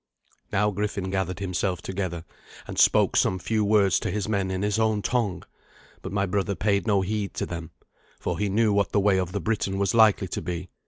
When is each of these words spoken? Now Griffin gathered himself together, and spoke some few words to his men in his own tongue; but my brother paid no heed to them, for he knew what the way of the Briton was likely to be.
Now 0.51 0.71
Griffin 0.71 1.11
gathered 1.11 1.37
himself 1.37 1.83
together, 1.83 2.25
and 2.67 2.79
spoke 2.79 3.15
some 3.15 3.37
few 3.37 3.63
words 3.63 3.99
to 3.99 4.09
his 4.09 4.27
men 4.27 4.49
in 4.49 4.63
his 4.63 4.79
own 4.79 5.03
tongue; 5.03 5.43
but 6.01 6.11
my 6.11 6.25
brother 6.25 6.55
paid 6.55 6.87
no 6.87 7.01
heed 7.01 7.35
to 7.35 7.45
them, 7.45 7.69
for 8.19 8.39
he 8.39 8.49
knew 8.49 8.73
what 8.73 8.93
the 8.93 8.99
way 8.99 9.19
of 9.19 9.31
the 9.31 9.39
Briton 9.39 9.77
was 9.77 9.93
likely 9.93 10.27
to 10.29 10.41
be. 10.41 10.69